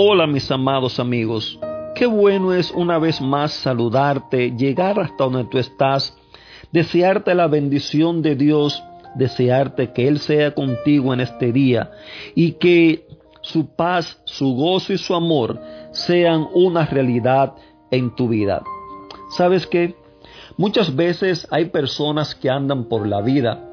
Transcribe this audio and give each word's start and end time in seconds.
Hola 0.00 0.28
mis 0.28 0.48
amados 0.52 1.00
amigos, 1.00 1.58
qué 1.96 2.06
bueno 2.06 2.54
es 2.54 2.70
una 2.70 3.00
vez 3.00 3.20
más 3.20 3.52
saludarte, 3.52 4.52
llegar 4.56 5.00
hasta 5.00 5.24
donde 5.24 5.44
tú 5.46 5.58
estás, 5.58 6.16
desearte 6.70 7.34
la 7.34 7.48
bendición 7.48 8.22
de 8.22 8.36
Dios, 8.36 8.80
desearte 9.16 9.92
que 9.92 10.06
Él 10.06 10.20
sea 10.20 10.54
contigo 10.54 11.12
en 11.12 11.18
este 11.18 11.50
día 11.50 11.90
y 12.36 12.52
que 12.52 13.08
su 13.48 13.74
paz, 13.74 14.20
su 14.24 14.54
gozo 14.54 14.92
y 14.92 14.98
su 14.98 15.14
amor 15.14 15.60
sean 15.92 16.48
una 16.54 16.84
realidad 16.86 17.54
en 17.90 18.14
tu 18.14 18.28
vida. 18.28 18.62
¿Sabes 19.36 19.66
qué? 19.66 19.96
Muchas 20.56 20.94
veces 20.94 21.46
hay 21.50 21.66
personas 21.66 22.34
que 22.34 22.50
andan 22.50 22.84
por 22.84 23.06
la 23.06 23.20
vida 23.20 23.64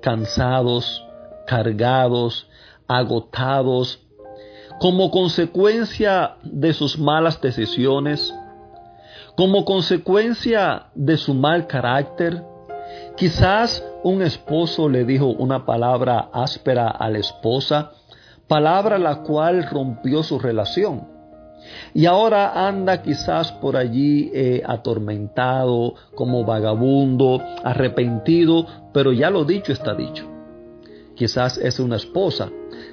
cansados, 0.00 1.04
cargados, 1.46 2.48
agotados, 2.86 4.06
como 4.80 5.10
consecuencia 5.10 6.36
de 6.42 6.72
sus 6.72 6.98
malas 6.98 7.40
decisiones, 7.40 8.34
como 9.36 9.64
consecuencia 9.64 10.86
de 10.94 11.16
su 11.16 11.34
mal 11.34 11.66
carácter. 11.66 12.42
Quizás 13.16 13.84
un 14.02 14.22
esposo 14.22 14.88
le 14.88 15.04
dijo 15.04 15.26
una 15.26 15.66
palabra 15.66 16.30
áspera 16.32 16.88
a 16.88 17.10
la 17.10 17.18
esposa, 17.18 17.92
palabra 18.50 18.98
la 18.98 19.22
cual 19.22 19.62
rompió 19.62 20.24
su 20.24 20.40
relación. 20.40 21.06
Y 21.94 22.06
ahora 22.06 22.66
anda 22.66 23.00
quizás 23.00 23.52
por 23.52 23.76
allí 23.76 24.28
eh, 24.34 24.60
atormentado, 24.66 25.94
como 26.16 26.44
vagabundo, 26.44 27.40
arrepentido, 27.62 28.66
pero 28.92 29.12
ya 29.12 29.30
lo 29.30 29.44
dicho 29.44 29.72
está 29.72 29.94
dicho. 29.94 30.26
Quizás 31.14 31.58
es 31.58 31.78
una 31.78 31.94
esposa 31.94 32.50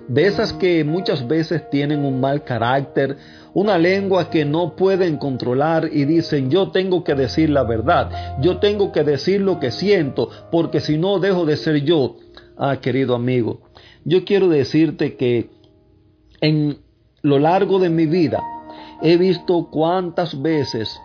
de 0.08 0.28
esas 0.28 0.54
que 0.54 0.84
muchas 0.84 1.28
veces 1.28 1.70
tienen 1.72 2.06
un 2.06 2.20
mal 2.20 2.44
carácter, 2.44 3.18
una 3.56 3.80
lengua 3.80 4.30
que 4.30 4.46
no 4.46 4.76
pueden 4.76 5.18
controlar 5.18 5.90
y 5.92 6.06
dicen 6.06 6.52
yo 6.52 6.70
tengo 6.70 7.04
que 7.04 7.16
decir 7.16 7.50
la 7.50 7.64
verdad, 7.64 8.38
yo 8.42 8.58
tengo 8.58 8.92
que 8.92 9.04
decir 9.04 9.42
lo 9.42 9.60
que 9.60 9.72
siento, 9.72 10.30
porque 10.52 10.82
si 10.82 11.00
no 11.00 11.18
dejo 11.20 11.46
de 11.46 11.58
ser 11.58 11.78
yo. 11.84 12.18
Ah, 12.60 12.78
querido 12.82 13.14
amigo, 13.14 13.62
yo 14.08 14.24
quiero 14.24 14.48
decirte 14.48 15.18
que 15.18 15.50
en 16.40 16.80
lo 17.22 17.40
largo 17.40 17.78
de 17.80 17.90
mi 17.90 18.06
vida 18.06 18.42
he 19.02 19.18
visto 19.18 19.68
cuántas 19.70 20.42
veces 20.42 20.98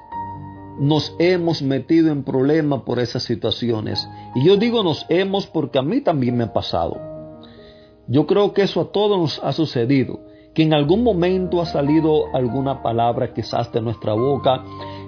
nos 0.78 1.12
hemos 1.18 1.62
metido 1.62 2.12
en 2.12 2.22
problemas 2.22 2.82
por 2.82 3.00
esas 3.00 3.24
situaciones. 3.24 4.08
Y 4.36 4.46
yo 4.46 4.56
digo 4.56 4.84
nos 4.84 5.04
hemos 5.08 5.48
porque 5.48 5.80
a 5.80 5.82
mí 5.82 6.00
también 6.00 6.36
me 6.36 6.44
ha 6.44 6.52
pasado. 6.52 6.96
Yo 8.06 8.28
creo 8.28 8.52
que 8.54 8.62
eso 8.62 8.80
a 8.80 8.92
todos 8.92 9.18
nos 9.18 9.40
ha 9.42 9.52
sucedido, 9.52 10.20
que 10.54 10.62
en 10.62 10.72
algún 10.72 11.02
momento 11.02 11.60
ha 11.60 11.66
salido 11.66 12.32
alguna 12.32 12.84
palabra 12.84 13.34
quizás 13.34 13.72
de 13.72 13.80
nuestra 13.80 14.12
boca 14.12 14.64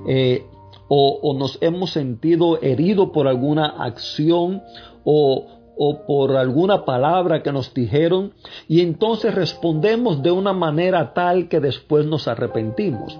eh, 0.08 0.46
o, 0.88 1.32
nos 1.38 1.58
hemos 1.60 1.92
sentido 1.92 2.60
heridos 2.60 3.10
por 3.10 3.28
alguna 3.28 3.66
acción 3.66 4.62
o, 5.04 5.46
o 5.76 6.06
por 6.06 6.36
alguna 6.36 6.84
palabra 6.84 7.42
que 7.42 7.52
nos 7.52 7.72
dijeron 7.74 8.32
y 8.68 8.80
entonces 8.80 9.34
respondemos 9.34 10.22
de 10.22 10.30
una 10.30 10.52
manera 10.52 11.12
tal 11.14 11.48
que 11.48 11.60
después 11.60 12.06
nos 12.06 12.28
arrepentimos. 12.28 13.18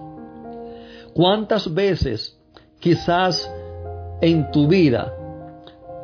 ¿Cuántas 1.15 1.73
veces 1.73 2.39
quizás 2.81 3.53
en 4.21 4.51
tu 4.51 4.69
vida 4.69 5.13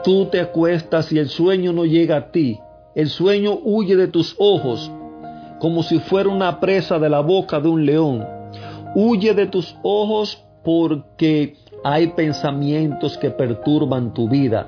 tú 0.04 0.26
te 0.26 0.40
acuestas 0.40 1.12
y 1.12 1.18
el 1.18 1.28
sueño 1.28 1.72
no 1.72 1.84
llega 1.84 2.16
a 2.16 2.30
ti 2.30 2.58
el 2.94 3.08
sueño 3.08 3.56
huye 3.62 3.94
de 3.94 4.08
tus 4.08 4.34
ojos 4.38 4.90
como 5.60 5.82
si 5.82 6.00
fuera 6.00 6.28
una 6.28 6.58
presa 6.58 6.98
de 6.98 7.08
la 7.08 7.20
boca 7.20 7.60
de 7.60 7.68
un 7.68 7.86
león. 7.86 8.26
Huye 8.94 9.34
de 9.34 9.46
tus 9.46 9.76
ojos 9.82 10.42
porque 10.64 11.56
hay 11.84 12.08
pensamientos 12.08 13.16
que 13.16 13.30
perturban 13.30 14.12
tu 14.12 14.28
vida. 14.28 14.66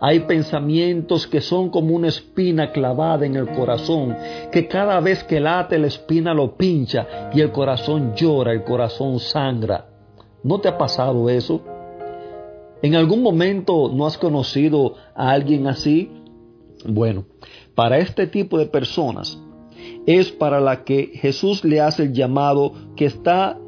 Hay 0.00 0.20
pensamientos 0.20 1.26
que 1.26 1.40
son 1.40 1.70
como 1.70 1.94
una 1.94 2.08
espina 2.08 2.72
clavada 2.72 3.26
en 3.26 3.36
el 3.36 3.48
corazón, 3.48 4.16
que 4.50 4.68
cada 4.68 5.00
vez 5.00 5.24
que 5.24 5.40
late 5.40 5.78
la 5.78 5.86
espina 5.86 6.34
lo 6.34 6.56
pincha 6.56 7.30
y 7.32 7.40
el 7.40 7.52
corazón 7.52 8.14
llora, 8.14 8.52
el 8.52 8.64
corazón 8.64 9.18
sangra. 9.18 9.86
¿No 10.42 10.60
te 10.60 10.68
ha 10.68 10.76
pasado 10.76 11.28
eso? 11.30 11.62
¿En 12.82 12.96
algún 12.96 13.22
momento 13.22 13.90
no 13.94 14.06
has 14.06 14.18
conocido 14.18 14.94
a 15.14 15.30
alguien 15.30 15.68
así? 15.68 16.10
Bueno, 16.84 17.26
para 17.74 17.98
este 17.98 18.26
tipo 18.26 18.58
de 18.58 18.66
personas 18.66 19.38
es 20.06 20.32
para 20.32 20.60
la 20.60 20.84
que 20.84 21.12
Jesús 21.14 21.64
le 21.64 21.80
hace 21.80 22.04
el 22.04 22.12
llamado 22.12 22.72
que 22.96 23.04
está 23.04 23.58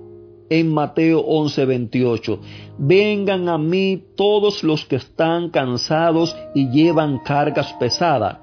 en 0.51 0.73
Mateo 0.73 1.25
11:28. 1.25 2.39
Vengan 2.79 3.49
a 3.49 3.59
mí 3.59 4.03
todos 4.17 4.63
los 4.63 4.85
que 4.85 4.97
están 4.97 5.51
cansados 5.51 6.37
y 6.55 6.71
llevan 6.71 7.19
cargas 7.19 7.73
pesadas. 7.75 8.39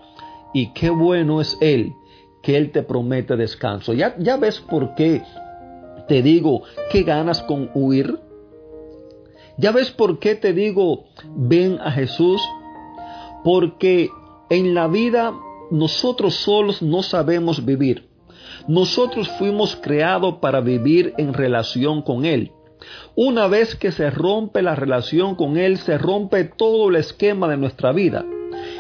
Y 0.54 0.74
qué 0.74 0.90
bueno 0.90 1.42
es 1.42 1.58
Él, 1.62 1.94
que 2.42 2.58
Él 2.58 2.72
te 2.72 2.84
promete 2.84 3.36
descanso. 3.36 3.94
¿Ya, 3.94 4.16
ya 4.18 4.38
ves 4.38 4.60
por 4.60 4.96
qué 4.96 5.24
te 6.08 6.22
digo 6.22 6.64
que 6.92 7.04
ganas 7.04 7.42
con 7.44 7.70
huir? 7.74 8.20
¿Ya 9.58 9.72
ves 9.72 9.92
por 9.92 10.20
qué 10.20 10.36
te 10.36 10.54
digo 10.54 11.06
ven 11.36 11.80
a 11.80 11.92
Jesús? 11.92 12.42
Porque 13.44 14.10
en 14.50 14.74
la 14.74 14.88
vida 14.88 15.34
nosotros 15.72 16.36
solos 16.36 16.82
no 16.82 17.02
sabemos 17.04 17.64
vivir. 17.64 18.11
Nosotros 18.68 19.30
fuimos 19.38 19.76
creados 19.76 20.36
para 20.36 20.62
vivir 20.62 21.14
en 21.18 21.34
relación 21.34 22.02
con 22.02 22.26
Él. 22.26 22.52
Una 23.16 23.48
vez 23.48 23.76
que 23.76 23.92
se 23.92 24.10
rompe 24.10 24.62
la 24.62 24.76
relación 24.76 25.36
con 25.36 25.58
Él, 25.58 25.78
se 25.78 25.98
rompe 25.98 26.46
todo 26.46 26.90
el 26.90 26.96
esquema 26.96 27.48
de 27.48 27.58
nuestra 27.58 27.92
vida. 27.92 28.26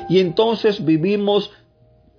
Y 0.09 0.19
entonces 0.19 0.83
vivimos 0.83 1.51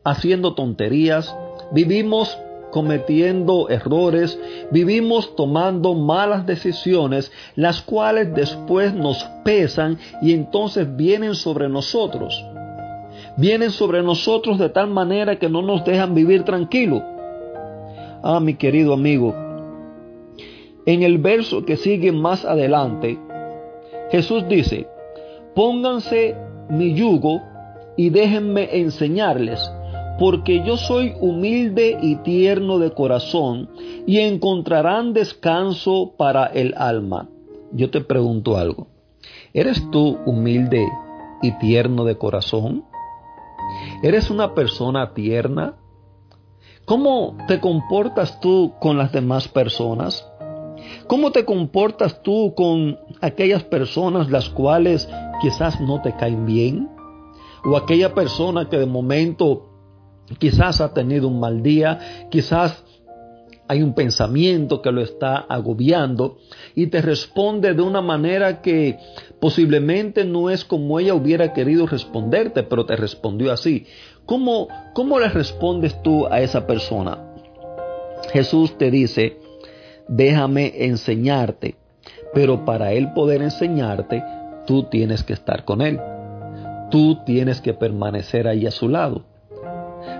haciendo 0.04 0.54
tonterías, 0.54 1.34
vivimos 1.72 2.36
cometiendo 2.70 3.68
errores, 3.68 4.38
vivimos 4.70 5.36
tomando 5.36 5.94
malas 5.94 6.46
decisiones, 6.46 7.30
las 7.54 7.82
cuales 7.82 8.34
después 8.34 8.94
nos 8.94 9.24
pesan 9.44 9.98
y 10.22 10.32
entonces 10.32 10.96
vienen 10.96 11.34
sobre 11.34 11.68
nosotros 11.68 12.42
vienen 13.36 13.70
sobre 13.70 14.02
nosotros 14.02 14.58
de 14.58 14.68
tal 14.68 14.88
manera 14.88 15.38
que 15.38 15.48
no 15.48 15.62
nos 15.62 15.84
dejan 15.84 16.14
vivir 16.14 16.44
tranquilo. 16.44 17.02
Ah, 18.22 18.38
mi 18.40 18.54
querido 18.54 18.92
amigo, 18.92 19.34
en 20.86 21.02
el 21.02 21.18
verso 21.18 21.64
que 21.64 21.76
sigue 21.76 22.12
más 22.12 22.44
adelante, 22.44 23.18
Jesús 24.10 24.46
dice, 24.48 24.86
pónganse 25.54 26.36
mi 26.68 26.94
yugo 26.94 27.40
y 27.96 28.10
déjenme 28.10 28.78
enseñarles, 28.78 29.60
porque 30.18 30.62
yo 30.64 30.76
soy 30.76 31.14
humilde 31.20 31.98
y 32.00 32.16
tierno 32.16 32.78
de 32.78 32.92
corazón, 32.92 33.70
y 34.06 34.18
encontrarán 34.18 35.12
descanso 35.12 36.14
para 36.16 36.46
el 36.46 36.74
alma. 36.76 37.28
Yo 37.72 37.90
te 37.90 38.02
pregunto 38.02 38.56
algo, 38.56 38.88
¿eres 39.52 39.90
tú 39.90 40.18
humilde 40.26 40.86
y 41.42 41.58
tierno 41.58 42.04
de 42.04 42.18
corazón? 42.18 42.84
¿Eres 44.02 44.30
una 44.30 44.54
persona 44.54 45.14
tierna? 45.14 45.76
¿Cómo 46.84 47.36
te 47.46 47.60
comportas 47.60 48.40
tú 48.40 48.74
con 48.80 48.98
las 48.98 49.12
demás 49.12 49.46
personas? 49.46 50.26
¿Cómo 51.06 51.30
te 51.30 51.44
comportas 51.44 52.22
tú 52.22 52.54
con 52.56 52.98
aquellas 53.20 53.62
personas 53.62 54.30
las 54.30 54.48
cuales 54.48 55.08
quizás 55.40 55.80
no 55.80 56.02
te 56.02 56.14
caen 56.16 56.44
bien? 56.44 56.88
¿O 57.64 57.76
aquella 57.76 58.14
persona 58.14 58.68
que 58.68 58.78
de 58.78 58.86
momento 58.86 59.68
quizás 60.38 60.80
ha 60.80 60.92
tenido 60.92 61.28
un 61.28 61.38
mal 61.38 61.62
día, 61.62 62.26
quizás 62.30 62.84
hay 63.72 63.82
un 63.82 63.94
pensamiento 63.94 64.82
que 64.82 64.92
lo 64.92 65.00
está 65.00 65.38
agobiando 65.48 66.36
y 66.74 66.88
te 66.88 67.00
responde 67.00 67.72
de 67.72 67.80
una 67.80 68.02
manera 68.02 68.60
que 68.60 68.98
posiblemente 69.40 70.26
no 70.26 70.50
es 70.50 70.62
como 70.62 71.00
ella 71.00 71.14
hubiera 71.14 71.54
querido 71.54 71.86
responderte, 71.86 72.64
pero 72.64 72.84
te 72.84 72.96
respondió 72.96 73.50
así. 73.50 73.86
¿Cómo, 74.26 74.68
cómo 74.92 75.18
le 75.18 75.30
respondes 75.30 76.02
tú 76.02 76.26
a 76.26 76.42
esa 76.42 76.66
persona? 76.66 77.16
Jesús 78.30 78.76
te 78.76 78.90
dice, 78.90 79.38
déjame 80.06 80.84
enseñarte, 80.84 81.76
pero 82.34 82.66
para 82.66 82.92
Él 82.92 83.14
poder 83.14 83.40
enseñarte, 83.40 84.22
tú 84.66 84.82
tienes 84.82 85.24
que 85.24 85.32
estar 85.32 85.64
con 85.64 85.80
Él. 85.80 85.98
Tú 86.90 87.24
tienes 87.24 87.62
que 87.62 87.72
permanecer 87.72 88.46
ahí 88.46 88.66
a 88.66 88.70
su 88.70 88.90
lado. 88.90 89.24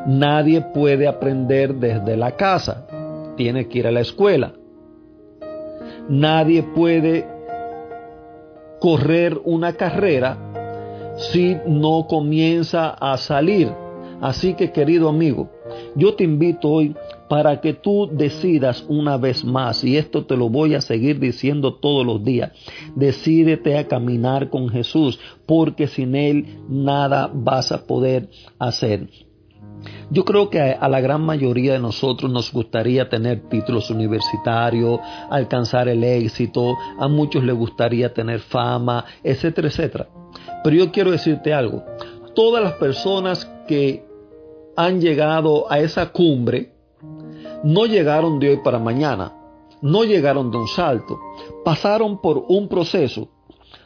Nadie 0.07 0.63
puede 0.63 1.07
aprender 1.07 1.75
desde 1.75 2.17
la 2.17 2.35
casa 2.37 2.87
tiene 3.37 3.69
que 3.69 3.79
ir 3.79 3.87
a 3.87 3.93
la 3.93 4.01
escuela. 4.01 4.55
Nadie 6.09 6.63
puede 6.63 7.27
correr 8.81 9.41
una 9.45 9.75
carrera 9.75 10.37
si 11.17 11.57
no 11.67 12.07
comienza 12.09 12.91
a 12.91 13.17
salir. 13.17 13.71
Así 14.21 14.55
que 14.55 14.71
querido 14.71 15.09
amigo, 15.09 15.51
yo 15.97 16.15
te 16.15 16.25
invito 16.25 16.69
hoy 16.69 16.95
para 17.29 17.61
que 17.61 17.73
tú 17.73 18.09
decidas 18.13 18.85
una 18.89 19.17
vez 19.17 19.45
más, 19.45 19.83
y 19.85 19.97
esto 19.97 20.27
te 20.27 20.37
lo 20.37 20.49
voy 20.49 20.75
a 20.75 20.81
seguir 20.81 21.19
diciendo 21.19 21.75
todos 21.75 22.05
los 22.05 22.23
días, 22.23 22.53
decídete 22.95 23.79
a 23.79 23.89
caminar 23.89 24.51
con 24.51 24.69
Jesús, 24.69 25.19
porque 25.47 25.87
sin 25.87 26.15
Él 26.15 26.59
nada 26.69 27.31
vas 27.33 27.73
a 27.73 27.87
poder 27.87 28.29
hacer. 28.59 29.09
Yo 30.11 30.25
creo 30.25 30.51
que 30.51 30.61
a 30.61 30.89
la 30.89 31.01
gran 31.01 31.23
mayoría 31.23 31.73
de 31.73 31.79
nosotros 31.79 32.31
nos 32.31 32.53
gustaría 32.53 33.09
tener 33.09 33.49
títulos 33.49 33.91
universitarios, 33.91 35.01
alcanzar 35.31 35.89
el 35.89 36.05
éxito, 36.05 36.77
a 36.99 37.09
muchos 37.09 37.43
les 37.45 37.57
gustaría 37.57 38.13
tener 38.13 38.41
fama, 38.41 39.05
etcétera, 39.23 39.69
etcétera. 39.69 40.09
Pero 40.63 40.77
yo 40.77 40.93
quiero 40.93 41.11
decirte 41.11 41.55
algo, 41.55 41.83
todas 42.35 42.63
las 42.63 42.75
personas 42.75 43.51
que 43.67 44.05
han 44.77 45.01
llegado 45.01 45.71
a 45.71 45.79
esa 45.79 46.13
cumbre 46.13 46.73
no 47.65 47.87
llegaron 47.87 48.39
de 48.39 48.51
hoy 48.51 48.57
para 48.63 48.79
mañana, 48.79 49.33
no 49.81 50.05
llegaron 50.05 50.51
de 50.51 50.59
un 50.59 50.69
salto, 50.69 51.19
pasaron 51.65 52.21
por 52.21 52.45
un 52.49 52.69
proceso, 52.69 53.29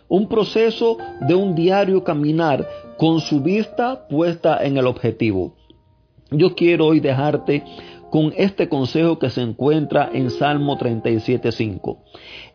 un 0.08 0.28
proceso 0.28 0.98
de 1.20 1.34
un 1.34 1.54
diario 1.54 2.04
caminar 2.04 2.66
con 2.98 3.20
su 3.20 3.40
vista 3.40 4.06
puesta 4.08 4.64
en 4.64 4.76
el 4.76 4.86
objetivo. 4.86 5.54
Yo 6.30 6.54
quiero 6.54 6.86
hoy 6.86 7.00
dejarte 7.00 7.62
con 8.10 8.32
este 8.36 8.68
consejo 8.68 9.18
que 9.18 9.30
se 9.30 9.42
encuentra 9.42 10.10
en 10.12 10.30
Salmo 10.30 10.76
37.5. 10.78 11.98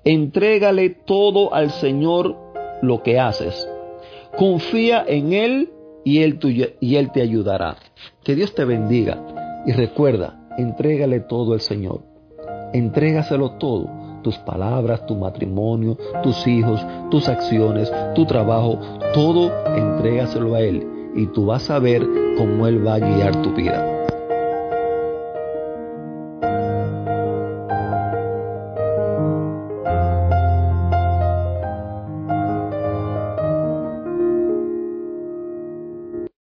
Entrégale 0.03 0.89
todo 0.89 1.53
al 1.53 1.71
Señor 1.71 2.35
lo 2.81 3.01
que 3.03 3.19
haces. 3.19 3.69
Confía 4.38 5.03
en 5.07 5.33
Él 5.33 5.69
y 6.03 6.23
él, 6.23 6.39
y 6.79 6.95
él 6.95 7.12
te 7.12 7.21
ayudará. 7.21 7.77
Que 8.23 8.35
Dios 8.35 8.53
te 8.56 8.65
bendiga 8.65 9.63
y 9.65 9.71
recuerda, 9.71 10.39
entrégale 10.57 11.19
todo 11.21 11.53
al 11.53 11.62
Señor. 11.62 12.01
Entrégaselo 12.74 13.51
todo, 13.51 13.89
tus 14.24 14.38
palabras, 14.39 15.06
tu 15.06 15.15
matrimonio, 15.15 15.97
tus 16.24 16.47
hijos, 16.47 16.83
tus 17.09 17.27
acciones, 17.27 17.91
tu 18.15 18.25
trabajo, 18.25 18.79
todo 19.13 19.51
entrégaselo 19.75 20.56
a 20.56 20.62
Él 20.62 21.00
y 21.16 21.28
tú 21.28 21.46
vas 21.48 21.69
a 21.69 21.80
ver 21.80 22.08
cómo 22.38 22.68
Él 22.68 22.86
va 22.86 22.96
a 22.96 23.00
guiar 23.00 23.42
tu 23.42 23.54
vida. 23.54 23.90